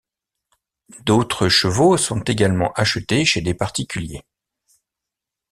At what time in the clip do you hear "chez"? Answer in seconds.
3.23-3.41